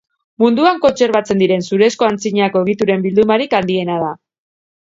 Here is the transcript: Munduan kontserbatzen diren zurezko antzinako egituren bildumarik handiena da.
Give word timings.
Munduan 0.43 0.79
kontserbatzen 0.85 1.43
diren 1.43 1.65
zurezko 1.69 2.09
antzinako 2.09 2.65
egituren 2.67 3.07
bildumarik 3.07 3.55
handiena 3.59 4.01
da. 4.07 4.13